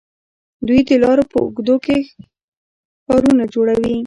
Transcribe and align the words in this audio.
دوی 0.67 0.79
د 0.89 0.91
لارو 1.03 1.23
په 1.31 1.37
اوږدو 1.43 1.75
کې 1.85 1.97
ښارونه 3.05 3.43
جوړوي. 3.53 3.95